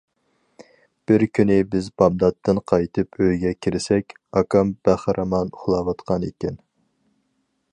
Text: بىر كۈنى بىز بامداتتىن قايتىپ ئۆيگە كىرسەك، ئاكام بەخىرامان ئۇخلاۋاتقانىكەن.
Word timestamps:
بىر 1.09 1.23
كۈنى 1.39 1.57
بىز 1.75 1.89
بامداتتىن 2.01 2.61
قايتىپ 2.71 3.21
ئۆيگە 3.25 3.51
كىرسەك، 3.67 4.17
ئاكام 4.41 4.73
بەخىرامان 4.89 5.53
ئۇخلاۋاتقانىكەن. 5.59 6.59